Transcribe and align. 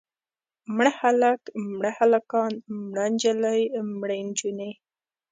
مړ 0.75 0.87
هلک، 0.99 1.41
مړه 1.75 1.91
هلکان، 1.99 2.53
مړه 2.89 3.05
نجلۍ، 3.11 3.61
مړې 3.99 4.19
نجونې. 4.27 4.71